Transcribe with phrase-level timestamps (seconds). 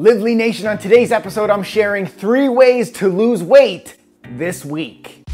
[0.00, 3.96] Live Lean Nation, on today's episode, I'm sharing three ways to lose weight
[4.30, 5.24] this week.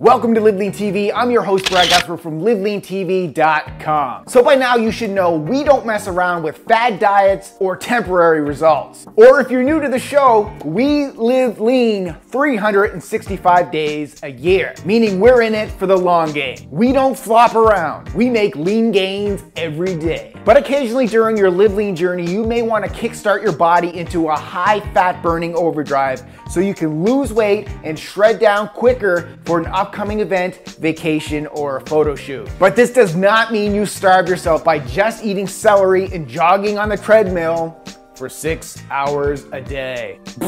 [0.00, 1.12] Welcome to Live Lean TV.
[1.14, 4.28] I'm your host, Brad Gouthro from LiveLeanTV.com.
[4.28, 8.40] So by now you should know we don't mess around with fad diets or temporary
[8.40, 9.06] results.
[9.16, 15.20] Or if you're new to the show, we live lean 365 days a year, meaning
[15.20, 16.56] we're in it for the long game.
[16.70, 18.08] We don't flop around.
[18.14, 20.34] We make lean gains every day.
[20.46, 24.30] But occasionally during your Live Lean journey, you may want to kickstart your body into
[24.30, 29.58] a high fat burning overdrive so you can lose weight and shred down quicker for
[29.58, 32.48] an upcoming event, vacation, or a photo shoot.
[32.60, 36.88] But this does not mean you starve yourself by just eating celery and jogging on
[36.88, 37.76] the treadmill
[38.14, 40.20] for six hours a day.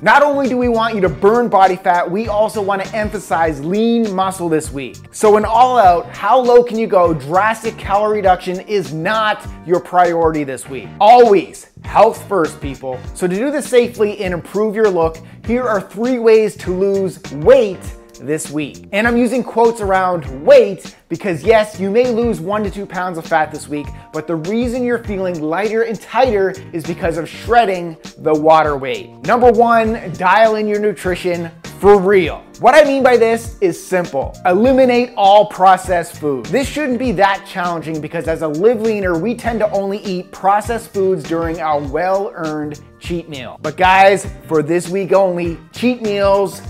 [0.00, 3.62] Not only do we want you to burn body fat, we also want to emphasize
[3.62, 4.96] lean muscle this week.
[5.10, 7.12] So, in all out, how low can you go?
[7.12, 10.88] Drastic calorie reduction is not your priority this week.
[10.98, 12.98] Always health first, people.
[13.12, 17.20] So, to do this safely and improve your look, here are three ways to lose
[17.32, 17.80] weight
[18.18, 18.88] this week.
[18.92, 23.18] And I'm using quotes around weight because yes, you may lose one to two pounds
[23.18, 27.28] of fat this week, but the reason you're feeling lighter and tighter is because of
[27.28, 29.10] shredding the water weight.
[29.24, 32.44] Number one, dial in your nutrition for real.
[32.58, 34.36] What I mean by this is simple.
[34.46, 36.46] Eliminate all processed food.
[36.46, 40.32] This shouldn't be that challenging because as a live leaner, we tend to only eat
[40.32, 43.60] processed foods during our well-earned cheat meal.
[43.62, 46.60] But guys, for this week only, cheat meals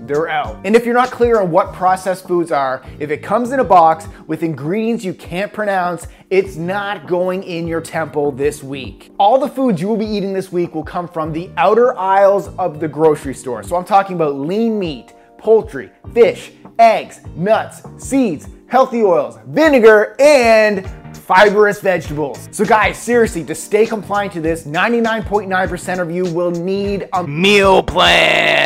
[0.00, 0.58] they're out.
[0.64, 3.64] And if you're not clear on what processed foods are, if it comes in a
[3.64, 9.12] box with ingredients you can't pronounce, it's not going in your temple this week.
[9.18, 12.48] All the foods you will be eating this week will come from the outer aisles
[12.58, 13.62] of the grocery store.
[13.62, 20.88] So I'm talking about lean meat, poultry, fish, eggs, nuts, seeds, healthy oils, vinegar, and
[21.28, 22.48] fibrous vegetables.
[22.52, 27.82] So guys, seriously, to stay compliant to this, 99.9% of you will need a meal
[27.82, 28.57] plan.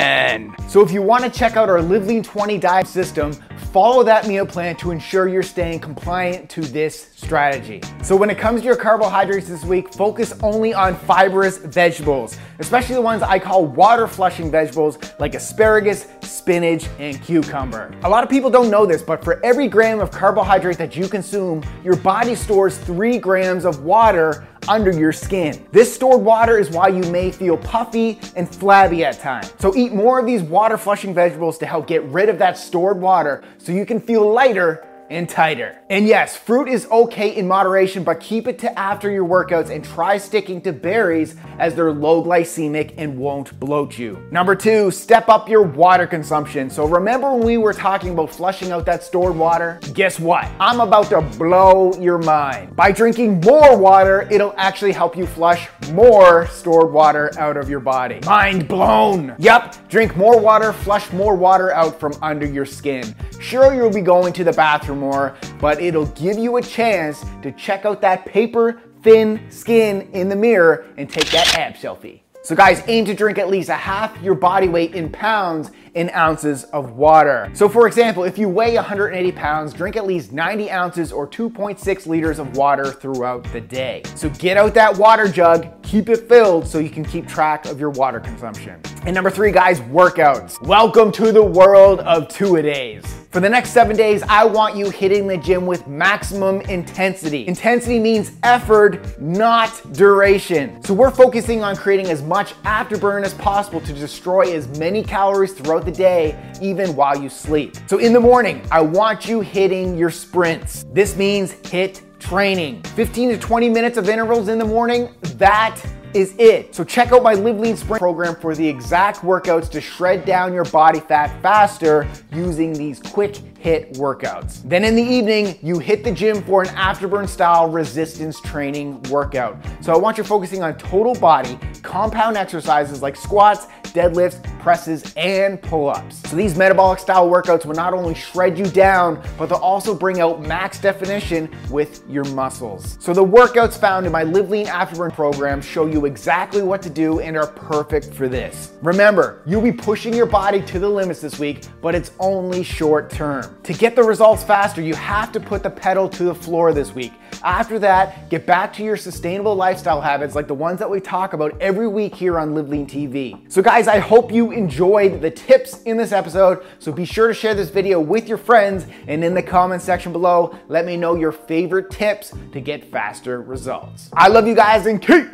[0.72, 3.34] So if you want to check out our Live Lean 20 diet system,
[3.74, 7.82] follow that meal plan to ensure you're staying compliant to this strategy.
[8.02, 12.94] So when it comes to your carbohydrates this week, focus only on fibrous vegetables, especially
[12.94, 17.94] the ones I call water flushing vegetables like asparagus, spinach, and cucumber.
[18.04, 21.08] A lot of people don't know this, but for every gram of carbohydrate that you
[21.08, 25.66] consume, your body stores three grams of water under your skin.
[25.72, 29.52] This stored water is why you may feel puffy and flabby at times.
[29.58, 33.00] So eat more of these water flushing vegetables to help get rid of that stored
[33.00, 35.78] water so you can feel lighter and tighter.
[35.90, 39.84] And yes, fruit is okay in moderation, but keep it to after your workouts and
[39.84, 44.26] try sticking to berries as they're low glycemic and won't bloat you.
[44.30, 46.70] Number two, step up your water consumption.
[46.70, 49.78] So remember when we were talking about flushing out that stored water?
[49.92, 50.48] Guess what?
[50.58, 52.74] I'm about to blow your mind.
[52.74, 57.80] By drinking more water, it'll actually help you flush more stored water out of your
[57.80, 58.20] body.
[58.24, 59.34] Mind blown.
[59.38, 63.14] Yup, drink more water, flush more water out from under your skin.
[63.42, 67.50] Sure, you'll be going to the bathroom more, but it'll give you a chance to
[67.50, 72.20] check out that paper thin skin in the mirror and take that ab selfie.
[72.44, 76.10] So guys, aim to drink at least a half your body weight in pounds in
[76.10, 77.50] ounces of water.
[77.54, 82.06] So for example, if you weigh 180 pounds, drink at least 90 ounces or 2.6
[82.06, 84.02] liters of water throughout the day.
[84.14, 87.78] So get out that water jug, keep it filled so you can keep track of
[87.78, 88.80] your water consumption.
[89.04, 90.60] And number three, guys, workouts.
[90.66, 93.04] Welcome to the world of two-a-days.
[93.32, 97.46] For the next seven days, I want you hitting the gym with maximum intensity.
[97.48, 100.82] Intensity means effort, not duration.
[100.84, 105.54] So we're focusing on creating as much afterburn as possible to destroy as many calories
[105.54, 107.76] throughout the day, even while you sleep.
[107.86, 110.84] So in the morning, I want you hitting your sprints.
[110.92, 112.82] This means HIIT training.
[112.94, 115.80] 15 to 20 minutes of intervals in the morning, that
[116.14, 116.74] is it.
[116.74, 120.52] So check out my Live Lean Sprint program for the exact workouts to shred down
[120.52, 124.62] your body fat faster using these quick HIIT workouts.
[124.68, 129.56] Then in the evening, you hit the gym for an afterburn style resistance training workout.
[129.80, 135.60] So I want you focusing on total body, compound exercises like squats, deadlifts, presses, and
[135.60, 136.28] pull-ups.
[136.28, 140.20] So these metabolic style workouts will not only shred you down, but they'll also bring
[140.20, 142.96] out max definition with your muscles.
[143.00, 146.90] So the workouts found in my Live Lean Afterburn program show you exactly what to
[146.90, 148.72] do and are perfect for this.
[148.82, 153.10] Remember, you'll be pushing your body to the limits this week, but it's only short
[153.10, 153.56] term.
[153.64, 156.94] To get the results faster, you have to put the pedal to the floor this
[156.94, 157.12] week.
[157.44, 161.32] After that, get back to your sustainable lifestyle habits like the ones that we talk
[161.32, 163.50] about every week here on Live Lean TV.
[163.50, 166.64] So guys, I hope you enjoyed the tips in this episode.
[166.78, 170.12] So be sure to share this video with your friends and in the comment section
[170.12, 174.08] below, let me know your favorite tips to get faster results.
[174.12, 175.26] I love you guys and keep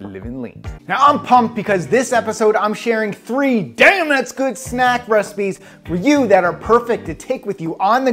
[0.00, 0.62] living lean.
[0.86, 5.96] Now I'm pumped because this episode I'm sharing three damn that's good snack recipes for
[5.96, 8.12] you that are perfect to take with you on the